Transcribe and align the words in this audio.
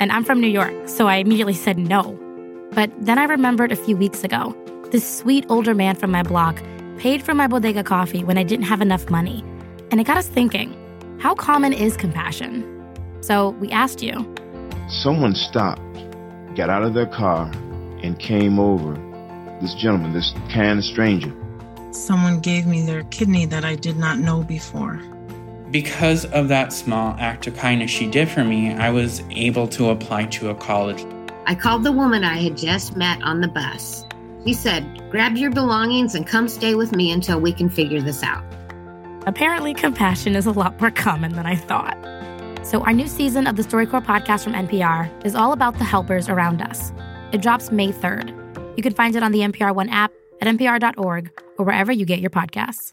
And 0.00 0.12
I'm 0.12 0.24
from 0.24 0.40
New 0.40 0.48
York, 0.48 0.88
so 0.88 1.06
I 1.06 1.16
immediately 1.16 1.54
said 1.54 1.78
no. 1.78 2.18
But 2.72 2.90
then 2.98 3.18
I 3.18 3.24
remembered 3.24 3.72
a 3.72 3.76
few 3.76 3.96
weeks 3.96 4.24
ago, 4.24 4.56
this 4.90 5.06
sweet 5.18 5.44
older 5.48 5.74
man 5.74 5.96
from 5.96 6.10
my 6.10 6.22
block 6.22 6.62
paid 6.98 7.22
for 7.22 7.34
my 7.34 7.46
bodega 7.46 7.82
coffee 7.82 8.24
when 8.24 8.38
I 8.38 8.42
didn't 8.42 8.66
have 8.66 8.80
enough 8.80 9.10
money. 9.10 9.44
And 9.90 10.00
it 10.00 10.04
got 10.04 10.16
us 10.16 10.28
thinking 10.28 10.76
how 11.20 11.34
common 11.34 11.72
is 11.72 11.96
compassion? 11.96 12.68
So 13.20 13.50
we 13.60 13.70
asked 13.70 14.02
you. 14.02 14.26
Someone 14.88 15.34
stopped, 15.34 15.80
got 16.56 16.68
out 16.68 16.82
of 16.82 16.94
their 16.94 17.06
car, 17.06 17.50
and 18.02 18.18
came 18.18 18.58
over. 18.58 18.94
This 19.60 19.74
gentleman, 19.74 20.12
this 20.12 20.32
kind 20.52 20.82
stranger. 20.82 21.32
Someone 21.92 22.40
gave 22.40 22.66
me 22.66 22.84
their 22.84 23.04
kidney 23.04 23.46
that 23.46 23.64
I 23.64 23.76
did 23.76 23.96
not 23.96 24.18
know 24.18 24.42
before. 24.42 25.00
Because 25.72 26.26
of 26.26 26.48
that 26.48 26.70
small 26.70 27.16
act 27.18 27.46
of 27.46 27.56
kindness 27.56 27.90
she 27.90 28.06
did 28.06 28.28
for 28.28 28.44
me, 28.44 28.74
I 28.74 28.90
was 28.90 29.22
able 29.30 29.66
to 29.68 29.88
apply 29.88 30.26
to 30.26 30.50
a 30.50 30.54
college. 30.54 31.02
I 31.46 31.54
called 31.54 31.82
the 31.82 31.92
woman 31.92 32.24
I 32.24 32.42
had 32.42 32.58
just 32.58 32.94
met 32.94 33.22
on 33.22 33.40
the 33.40 33.48
bus. 33.48 34.04
She 34.44 34.52
said, 34.52 35.10
Grab 35.10 35.34
your 35.34 35.50
belongings 35.50 36.14
and 36.14 36.26
come 36.26 36.46
stay 36.46 36.74
with 36.74 36.94
me 36.94 37.10
until 37.10 37.40
we 37.40 37.54
can 37.54 37.70
figure 37.70 38.02
this 38.02 38.22
out. 38.22 38.44
Apparently, 39.26 39.72
compassion 39.72 40.36
is 40.36 40.44
a 40.44 40.52
lot 40.52 40.78
more 40.78 40.90
common 40.90 41.32
than 41.32 41.46
I 41.46 41.56
thought. 41.56 41.96
So, 42.66 42.82
our 42.82 42.92
new 42.92 43.08
season 43.08 43.46
of 43.46 43.56
the 43.56 43.62
StoryCorps 43.62 44.04
podcast 44.04 44.44
from 44.44 44.52
NPR 44.52 45.24
is 45.24 45.34
all 45.34 45.52
about 45.54 45.78
the 45.78 45.84
helpers 45.84 46.28
around 46.28 46.60
us. 46.60 46.92
It 47.32 47.40
drops 47.40 47.72
May 47.72 47.92
3rd. 47.92 48.76
You 48.76 48.82
can 48.82 48.92
find 48.92 49.16
it 49.16 49.22
on 49.22 49.32
the 49.32 49.40
NPR 49.40 49.74
One 49.74 49.88
app, 49.88 50.12
at 50.42 50.48
npr.org, 50.48 51.30
or 51.56 51.64
wherever 51.64 51.92
you 51.92 52.04
get 52.04 52.20
your 52.20 52.30
podcasts. 52.30 52.92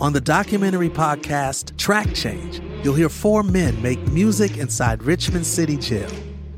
On 0.00 0.12
the 0.12 0.20
documentary 0.20 0.90
podcast 0.90 1.76
Track 1.78 2.12
Change, 2.14 2.60
you'll 2.82 2.94
hear 2.94 3.08
four 3.08 3.44
men 3.44 3.80
make 3.80 4.00
music 4.08 4.56
inside 4.56 5.04
Richmond 5.04 5.46
City 5.46 5.76
Jail 5.76 6.10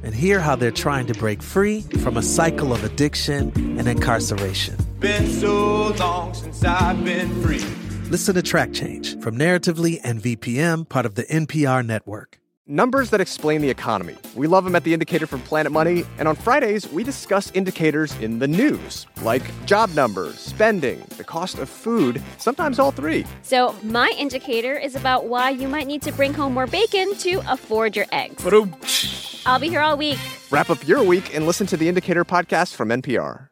and 0.02 0.14
hear 0.14 0.40
how 0.40 0.56
they're 0.56 0.70
trying 0.70 1.06
to 1.08 1.14
break 1.14 1.42
free 1.42 1.82
from 2.02 2.16
a 2.16 2.22
cycle 2.22 2.72
of 2.72 2.82
addiction 2.82 3.52
and 3.78 3.86
incarceration. 3.86 4.76
Been 5.00 5.26
so 5.26 5.88
long 5.98 6.32
since 6.32 6.64
I've 6.64 7.04
been 7.04 7.42
free. 7.42 7.62
Listen 8.10 8.34
to 8.36 8.42
Track 8.42 8.72
Change 8.72 9.20
from 9.20 9.36
Narratively 9.36 10.00
and 10.02 10.22
VPM, 10.22 10.88
part 10.88 11.04
of 11.04 11.14
the 11.14 11.24
NPR 11.24 11.84
network. 11.84 12.38
Numbers 12.68 13.10
that 13.10 13.20
explain 13.20 13.60
the 13.60 13.70
economy. 13.70 14.16
We 14.34 14.48
love 14.48 14.64
them 14.64 14.74
at 14.74 14.82
The 14.82 14.92
Indicator 14.92 15.28
from 15.28 15.40
Planet 15.42 15.70
Money. 15.70 16.02
And 16.18 16.26
on 16.26 16.34
Fridays, 16.34 16.90
we 16.90 17.04
discuss 17.04 17.48
indicators 17.52 18.18
in 18.18 18.40
the 18.40 18.48
news, 18.48 19.06
like 19.22 19.44
job 19.66 19.88
numbers, 19.90 20.40
spending, 20.40 20.98
the 21.16 21.22
cost 21.22 21.58
of 21.60 21.68
food, 21.68 22.20
sometimes 22.38 22.80
all 22.80 22.90
three. 22.90 23.24
So, 23.42 23.72
my 23.84 24.12
indicator 24.18 24.76
is 24.76 24.96
about 24.96 25.26
why 25.26 25.50
you 25.50 25.68
might 25.68 25.86
need 25.86 26.02
to 26.02 26.12
bring 26.12 26.34
home 26.34 26.54
more 26.54 26.66
bacon 26.66 27.14
to 27.18 27.40
afford 27.46 27.94
your 27.94 28.06
eggs. 28.10 28.44
I'll 29.46 29.60
be 29.60 29.68
here 29.68 29.80
all 29.80 29.96
week. 29.96 30.18
Wrap 30.50 30.68
up 30.68 30.88
your 30.88 31.04
week 31.04 31.36
and 31.36 31.46
listen 31.46 31.68
to 31.68 31.76
The 31.76 31.88
Indicator 31.88 32.24
podcast 32.24 32.74
from 32.74 32.88
NPR. 32.88 33.46